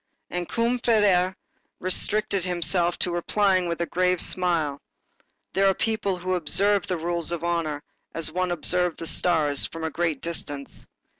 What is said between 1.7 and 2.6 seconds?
restricted